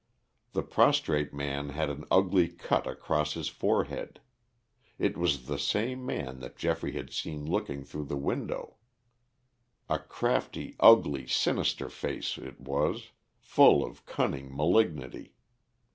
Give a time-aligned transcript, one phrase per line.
[0.53, 4.19] The prostrate man had an ugly cut across his forehead;
[4.97, 8.77] it was the same man that Geoffrey had seen looking through the window.
[9.87, 15.35] A crafty, ugly, sinister face it was, full of cunning malignity.